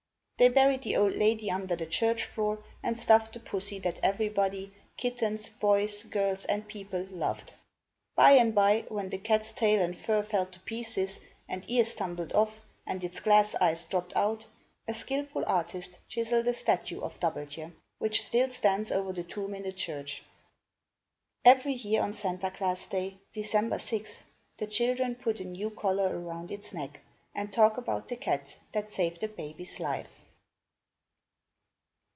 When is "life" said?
29.79-30.07